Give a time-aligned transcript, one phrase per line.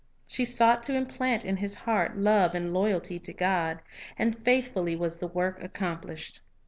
[0.25, 3.83] She sought to implant in his heart love and loyalty to God.
[4.17, 6.41] And faithfully was the work accomplished.